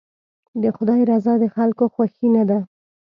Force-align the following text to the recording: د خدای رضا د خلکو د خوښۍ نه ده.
د 0.61 0.63
خدای 0.77 1.01
رضا 1.11 1.33
د 1.39 1.45
خلکو 1.55 1.83
د 1.87 1.91
خوښۍ 1.93 2.27
نه 2.35 2.43
ده. 2.49 2.59